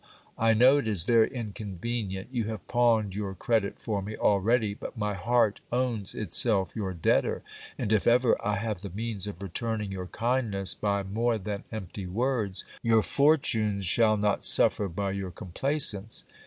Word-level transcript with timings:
I 0.39 0.55
know 0.55 0.79
it 0.79 0.87
is 0.87 1.03
very 1.03 1.29
inconvenient; 1.29 2.29
you 2.31 2.45
have 2.45 2.65
pawned 2.67 3.13
your 3.13 3.35
credit 3.35 3.77
for 3.77 4.01
me 4.01 4.17
already, 4.17 4.73
but 4.73 4.97
my 4.97 5.13
heart 5.13 5.59
owns 5.71 6.15
itself 6.15 6.75
your 6.75 6.91
debtor; 6.91 7.43
and 7.77 7.93
if 7.93 8.07
ever 8.07 8.35
I 8.43 8.55
have 8.55 8.81
the 8.81 8.89
means 8.89 9.27
of 9.27 9.43
returning 9.43 9.91
your 9.91 10.07
kindness 10.07 10.73
by 10.73 11.03
more 11.03 11.37
than 11.37 11.65
empty 11.71 12.07
words, 12.07 12.63
your 12.81 13.03
fortunes 13.03 13.85
shall 13.85 14.17
not 14.17 14.43
suffer 14.43 14.87
by 14.87 15.11
your 15.11 15.29
complaisance. 15.29 16.23